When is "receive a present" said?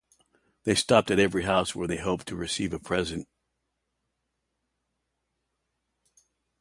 2.35-3.27